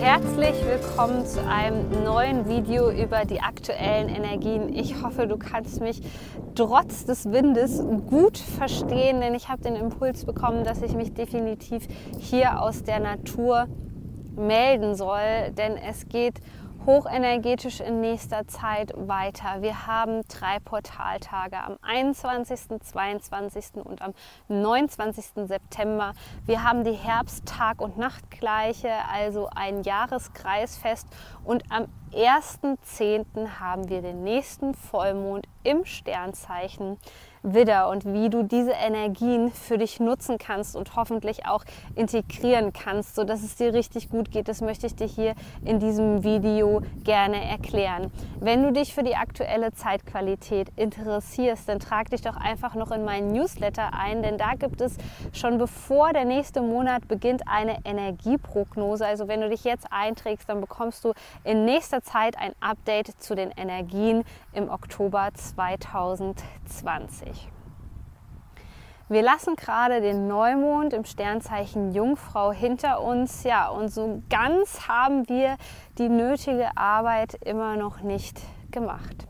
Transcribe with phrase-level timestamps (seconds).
[0.00, 4.74] Herzlich willkommen zu einem neuen Video über die aktuellen Energien.
[4.74, 6.00] Ich hoffe, du kannst mich
[6.54, 11.86] trotz des Windes gut verstehen, denn ich habe den Impuls bekommen, dass ich mich definitiv
[12.18, 13.66] hier aus der Natur
[14.36, 19.60] melden soll, denn es geht um hochenergetisch in nächster Zeit weiter.
[19.60, 23.84] Wir haben drei Portaltage am 21., 22.
[23.84, 24.14] und am
[24.48, 25.46] 29.
[25.46, 26.12] September.
[26.46, 31.06] Wir haben die Herbst-Tag- und Nachtgleiche, also ein Jahreskreisfest.
[31.44, 33.60] Und am 1.10.
[33.60, 36.98] haben wir den nächsten Vollmond im Sternzeichen
[37.42, 43.14] Widder und wie du diese Energien für dich nutzen kannst und hoffentlich auch integrieren kannst,
[43.14, 44.48] sodass es dir richtig gut geht.
[44.48, 48.10] Das möchte ich dir hier in diesem Video gerne erklären.
[48.40, 53.04] Wenn du dich für die aktuelle Zeitqualität interessierst, dann trag dich doch einfach noch in
[53.04, 54.96] meinen Newsletter ein, denn da gibt es
[55.32, 59.06] schon bevor der nächste Monat beginnt eine Energieprognose.
[59.06, 61.12] Also wenn du dich jetzt einträgst, dann bekommst du
[61.44, 67.29] in nächster Zeit ein Update zu den Energien im Oktober 2020.
[69.10, 73.42] Wir lassen gerade den Neumond im Sternzeichen Jungfrau hinter uns.
[73.42, 75.56] Ja, und so ganz haben wir
[75.98, 78.38] die nötige Arbeit immer noch nicht
[78.70, 79.26] gemacht.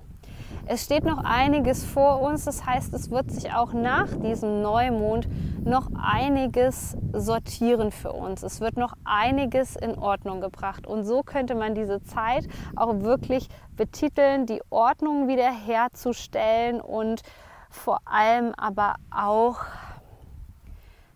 [0.67, 5.27] Es steht noch einiges vor uns, das heißt, es wird sich auch nach diesem Neumond
[5.64, 8.42] noch einiges sortieren für uns.
[8.42, 10.86] Es wird noch einiges in Ordnung gebracht.
[10.86, 17.23] Und so könnte man diese Zeit auch wirklich betiteln, die Ordnung wiederherzustellen und
[17.70, 19.61] vor allem aber auch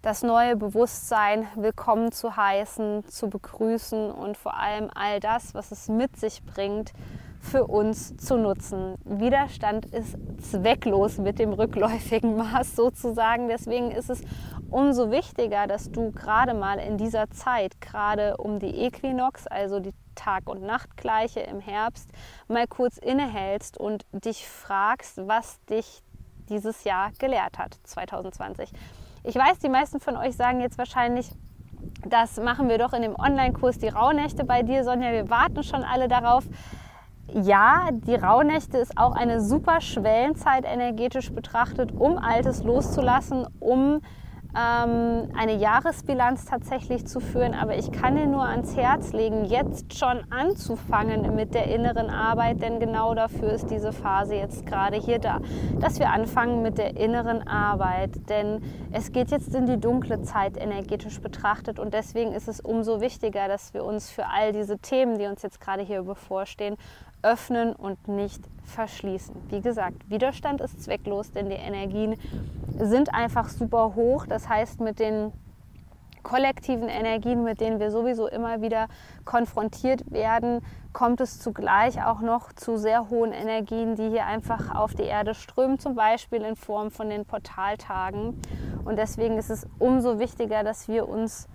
[0.02, 5.88] das neue Bewusstsein willkommen zu heißen, zu begrüßen und vor allem all das, was es
[5.88, 6.92] mit sich bringt,
[7.40, 8.96] für uns zu nutzen.
[9.04, 13.48] Widerstand ist zwecklos mit dem rückläufigen Maß sozusagen.
[13.48, 14.20] Deswegen ist es
[14.70, 19.94] umso wichtiger, dass du gerade mal in dieser Zeit, gerade um die Äquinox, also die
[20.14, 22.10] Tag- und Nachtgleiche im Herbst,
[22.48, 26.02] mal kurz innehältst und dich fragst, was dich
[26.48, 28.70] dieses Jahr gelehrt hat, 2020.
[29.24, 31.30] Ich weiß, die meisten von euch sagen jetzt wahrscheinlich,
[32.06, 35.12] das machen wir doch in dem Online-Kurs die Rauhnächte bei dir, Sonja.
[35.12, 36.44] Wir warten schon alle darauf.
[37.32, 44.02] Ja, die Rauhnächte ist auch eine super Schwellenzeit energetisch betrachtet, um Altes loszulassen, um
[44.56, 47.54] ähm, eine Jahresbilanz tatsächlich zu führen.
[47.54, 52.62] Aber ich kann dir nur ans Herz legen, jetzt schon anzufangen mit der inneren Arbeit,
[52.62, 55.40] denn genau dafür ist diese Phase jetzt gerade hier da,
[55.80, 58.28] dass wir anfangen mit der inneren Arbeit.
[58.28, 63.00] Denn es geht jetzt in die dunkle Zeit energetisch betrachtet und deswegen ist es umso
[63.00, 66.76] wichtiger, dass wir uns für all diese Themen, die uns jetzt gerade hier bevorstehen,
[67.22, 69.34] öffnen und nicht verschließen.
[69.48, 72.16] Wie gesagt, Widerstand ist zwecklos, denn die Energien
[72.78, 74.26] sind einfach super hoch.
[74.26, 75.32] Das heißt, mit den
[76.24, 78.88] kollektiven Energien, mit denen wir sowieso immer wieder
[79.24, 80.60] konfrontiert werden,
[80.92, 85.34] kommt es zugleich auch noch zu sehr hohen Energien, die hier einfach auf die Erde
[85.34, 88.40] strömen, zum Beispiel in Form von den Portaltagen.
[88.84, 91.48] Und deswegen ist es umso wichtiger, dass wir uns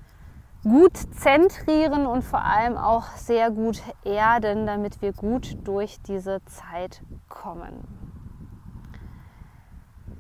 [0.64, 7.02] gut zentrieren und vor allem auch sehr gut erden, damit wir gut durch diese Zeit
[7.30, 7.88] kommen.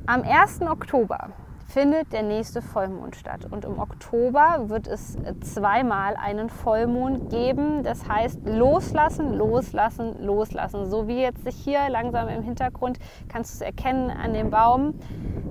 [0.05, 0.61] Am 1.
[0.61, 1.29] Oktober
[1.69, 3.47] findet der nächste Vollmond statt.
[3.49, 7.83] Und im Oktober wird es zweimal einen Vollmond geben.
[7.83, 10.89] Das heißt, loslassen, loslassen, loslassen.
[10.89, 12.97] So wie jetzt sich hier langsam im Hintergrund,
[13.27, 14.95] kannst du es erkennen an dem Baum,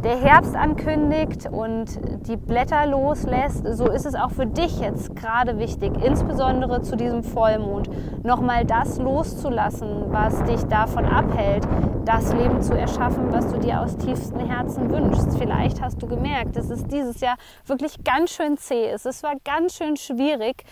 [0.02, 1.86] der Herbst ankündigt und
[2.28, 7.24] die Blätter loslässt, so ist es auch für dich jetzt gerade wichtig, insbesondere zu diesem
[7.24, 7.91] Vollmond,
[8.24, 11.66] nochmal das loszulassen, was dich davon abhält,
[12.09, 15.37] das Leben zu erschaffen, was du dir aus tiefstem Herzen wünschst.
[15.37, 19.05] Vielleicht hast du gemerkt, dass es dieses Jahr wirklich ganz schön zäh ist.
[19.05, 20.65] Es war ganz schön schwierig,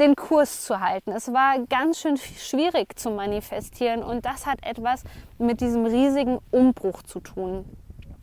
[0.00, 1.12] den Kurs zu halten.
[1.12, 5.04] Es war ganz schön schwierig zu manifestieren und das hat etwas
[5.38, 7.64] mit diesem riesigen Umbruch zu tun.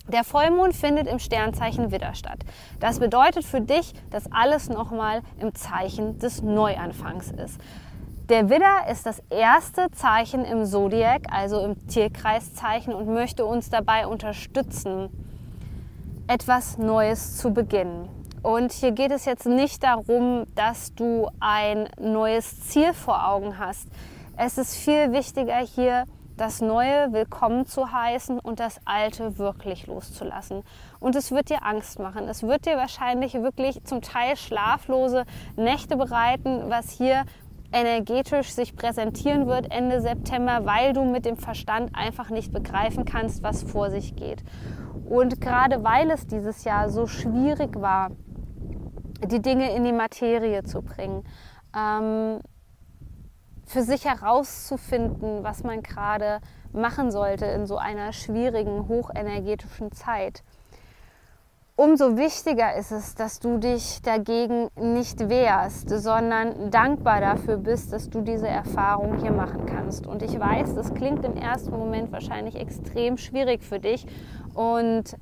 [0.10, 2.40] Der Vollmond findet im Sternzeichen Widder statt.
[2.82, 7.62] Das bedeutet für dich, dass alles nochmal im Zeichen des Neuanfangs ist.
[8.32, 14.08] Der Widder ist das erste Zeichen im Zodiac, also im Tierkreiszeichen und möchte uns dabei
[14.08, 15.10] unterstützen,
[16.28, 18.08] etwas Neues zu beginnen.
[18.42, 23.90] Und hier geht es jetzt nicht darum, dass du ein neues Ziel vor Augen hast.
[24.38, 26.06] Es ist viel wichtiger hier
[26.38, 30.64] das Neue willkommen zu heißen und das Alte wirklich loszulassen.
[31.00, 32.28] Und es wird dir Angst machen.
[32.28, 35.26] Es wird dir wahrscheinlich wirklich zum Teil schlaflose
[35.56, 37.26] Nächte bereiten, was hier
[37.72, 43.44] energetisch sich präsentieren wird Ende September, weil du mit dem Verstand einfach nicht begreifen kannst,
[43.44, 44.44] was vor sich geht.
[45.06, 48.12] Und gerade weil es dieses Jahr so schwierig war,
[49.26, 51.24] die Dinge in die Materie zu bringen,
[51.76, 52.40] ähm,
[53.66, 56.42] für sich herauszufinden, was man gerade
[56.74, 60.44] machen sollte in so einer schwierigen, hochenergetischen Zeit.
[61.84, 68.08] Umso wichtiger ist es, dass du dich dagegen nicht wehrst, sondern dankbar dafür bist, dass
[68.08, 70.06] du diese Erfahrung hier machen kannst.
[70.06, 74.06] Und ich weiß, das klingt im ersten Moment wahrscheinlich extrem schwierig für dich
[74.54, 75.18] und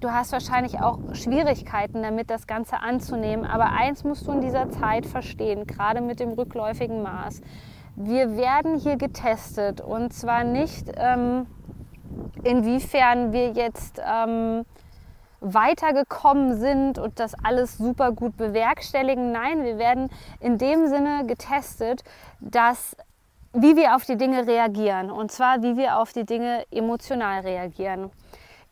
[0.00, 3.44] du hast wahrscheinlich auch Schwierigkeiten damit, das Ganze anzunehmen.
[3.44, 7.42] Aber eins musst du in dieser Zeit verstehen, gerade mit dem rückläufigen Maß
[7.94, 11.46] wir werden hier getestet und zwar nicht, ähm,
[12.42, 14.64] inwiefern wir jetzt ähm,
[15.42, 19.32] weitergekommen sind und das alles super gut bewerkstelligen.
[19.32, 20.08] Nein, wir werden
[20.40, 22.02] in dem Sinne getestet,
[22.40, 22.96] dass
[23.52, 28.10] wie wir auf die Dinge reagieren und zwar wie wir auf die Dinge emotional reagieren.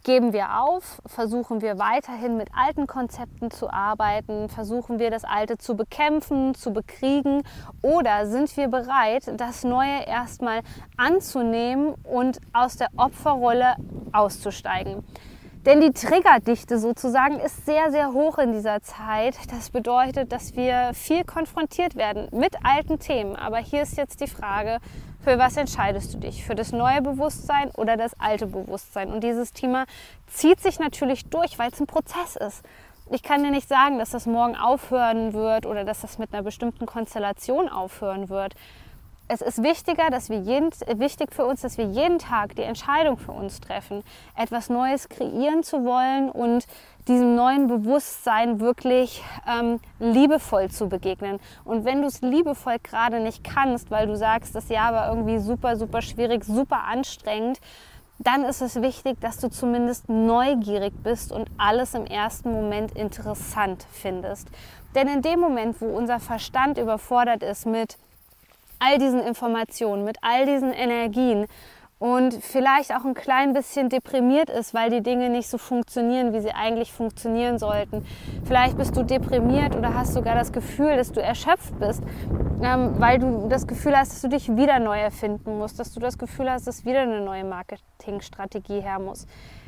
[0.02, 1.02] Geben wir auf?
[1.05, 4.49] Versuchen wir weiterhin mit alten Konzepten zu arbeiten?
[4.49, 7.43] Versuchen wir das Alte zu bekämpfen, zu bekriegen?
[7.82, 10.61] Oder sind wir bereit, das Neue erstmal
[10.96, 13.76] anzunehmen und aus der Opferrolle
[14.12, 15.05] auszusteigen?
[15.66, 19.36] Denn die Triggerdichte sozusagen ist sehr, sehr hoch in dieser Zeit.
[19.50, 23.36] Das bedeutet, dass wir viel konfrontiert werden mit alten Themen.
[23.36, 24.78] Aber hier ist jetzt die Frage,
[25.22, 26.46] für was entscheidest du dich?
[26.46, 29.12] Für das neue Bewusstsein oder das alte Bewusstsein?
[29.12, 29.84] Und dieses Thema
[30.28, 32.64] zieht sich natürlich durch, weil es ein Prozess ist.
[33.10, 36.42] Ich kann dir nicht sagen, dass das morgen aufhören wird oder dass das mit einer
[36.42, 38.54] bestimmten Konstellation aufhören wird
[39.30, 43.16] es ist wichtiger, dass wir jeden, wichtig für uns, dass wir jeden Tag die Entscheidung
[43.16, 44.02] für uns treffen,
[44.34, 46.66] etwas Neues kreieren zu wollen und
[47.06, 51.38] diesem neuen Bewusstsein wirklich ähm, liebevoll zu begegnen.
[51.64, 55.38] Und wenn du es liebevoll gerade nicht kannst, weil du sagst, das Jahr war irgendwie
[55.38, 57.60] super, super schwierig, super anstrengend,
[58.18, 63.86] dann ist es wichtig, dass du zumindest neugierig bist und alles im ersten Moment interessant
[63.92, 64.48] findest.
[64.96, 67.96] Denn in dem Moment, wo unser Verstand überfordert ist mit
[68.80, 71.46] all diesen Informationen, mit all diesen Energien
[72.00, 76.40] und vielleicht auch ein klein bisschen deprimiert ist, weil die Dinge nicht so funktionieren, wie
[76.40, 78.06] sie eigentlich funktionieren sollten.
[78.46, 82.02] Vielleicht bist du deprimiert oder hast sogar das Gefühl, dass du erschöpft bist,
[82.62, 86.00] ähm, weil du das Gefühl hast, dass du dich wieder neu erfinden musst, dass du
[86.00, 89.26] das Gefühl hast, dass wieder eine neue Marketingstrategie her muss.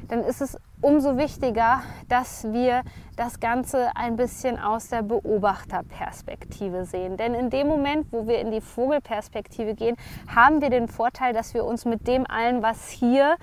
[0.08, 2.80] Dann ist es umso wichtiger, dass wir
[3.16, 7.16] das Ganze ein bisschen aus der Beobachterperspektive sehen.
[7.16, 9.96] Denn in dem Moment, wo wir in die Vogelperspektive gehen,
[10.34, 13.36] haben wir den Vorteil, dass wir uns mit dem allen, was hier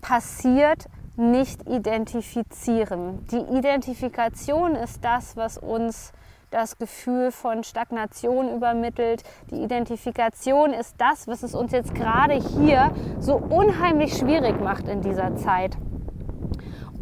[0.00, 0.86] passiert,
[1.16, 3.26] nicht identifizieren.
[3.30, 6.12] Die Identifikation ist das, was uns
[6.50, 9.22] das Gefühl von Stagnation übermittelt.
[9.50, 15.02] Die Identifikation ist das, was es uns jetzt gerade hier so unheimlich schwierig macht in
[15.02, 15.76] dieser Zeit.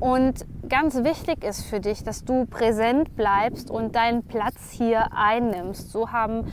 [0.01, 5.91] Und ganz wichtig ist für dich, dass du präsent bleibst und deinen Platz hier einnimmst.
[5.91, 6.53] So haben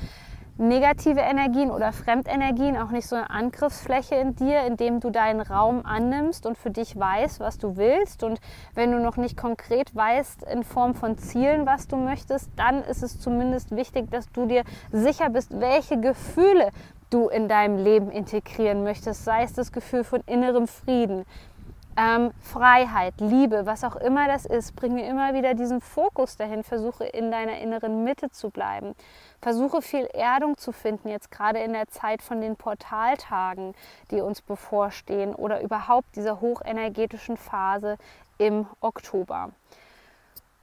[0.58, 5.84] negative Energien oder Fremdenergien auch nicht so eine Angriffsfläche in dir, indem du deinen Raum
[5.86, 8.24] annimmst und für dich weißt, was du willst.
[8.24, 8.40] Und
[8.76, 13.02] wenn du noch nicht konkret weißt in Form von Zielen, was du möchtest, dann ist
[13.02, 16.70] es zumindest wichtig, dass du dir sicher bist, welche Gefühle
[17.10, 19.24] du in deinem Leben integrieren möchtest.
[19.24, 21.26] Sei es das Gefühl von innerem Frieden,
[21.96, 27.06] ähm, Freiheit, Liebe, was auch immer das ist, bringe immer wieder diesen Fokus dahin, versuche
[27.06, 28.96] in deiner inneren Mitte zu bleiben.
[29.42, 33.76] Versuche viel Erdung zu finden, jetzt gerade in der Zeit von den Portaltagen,
[34.12, 37.98] die uns bevorstehen oder überhaupt dieser hochenergetischen Phase
[38.38, 39.52] im Oktober.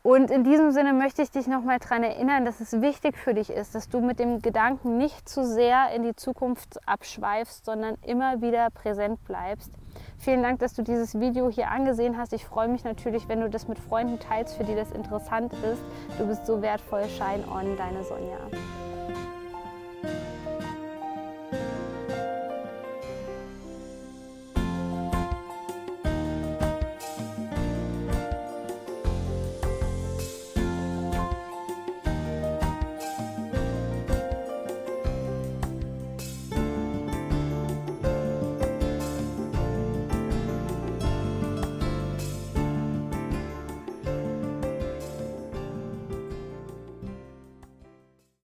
[0.03, 3.51] Und in diesem Sinne möchte ich dich nochmal daran erinnern, dass es wichtig für dich
[3.51, 8.41] ist, dass du mit dem Gedanken nicht zu sehr in die Zukunft abschweifst, sondern immer
[8.41, 9.71] wieder präsent bleibst.
[10.19, 12.33] Vielen Dank, dass du dieses Video hier angesehen hast.
[12.33, 15.83] Ich freue mich natürlich, wenn du das mit Freunden teilst, für die das interessant ist.
[16.19, 17.05] Du bist so wertvoll.
[17.05, 18.39] Shine on, deine Sonja.